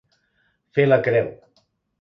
Fer 0.77 0.87
la 0.87 0.99
creu. 1.09 1.31